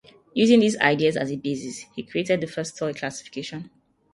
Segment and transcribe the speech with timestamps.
[0.33, 3.69] Using these ideas as a basis, he created the first soil classification.